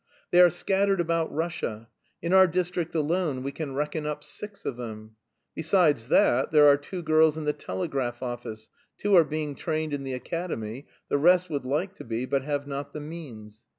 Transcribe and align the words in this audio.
They 0.31 0.41
are 0.41 0.49
scattered 0.49 0.99
about 0.99 1.31
Russia; 1.31 1.87
in 2.23 2.33
our 2.33 2.47
district 2.47 2.95
alone 2.95 3.43
we 3.43 3.51
can 3.51 3.75
reckon 3.75 4.07
up 4.07 4.23
six 4.23 4.65
of 4.65 4.75
them. 4.75 5.15
Besides 5.53 6.07
that, 6.07 6.51
there 6.51 6.65
are 6.65 6.75
two 6.75 7.03
girls 7.03 7.37
in 7.37 7.43
the 7.45 7.53
telegraph 7.53 8.23
office, 8.23 8.71
two 8.97 9.15
are 9.15 9.23
being 9.23 9.53
trained 9.53 9.93
in 9.93 10.03
the 10.03 10.15
academy, 10.15 10.87
the 11.09 11.19
rest 11.19 11.51
would 11.51 11.65
like 11.65 11.93
to 11.97 12.03
be 12.03 12.25
but 12.25 12.41
have 12.43 12.65
not 12.65 12.93
the 12.93 12.99
means. 12.99 13.61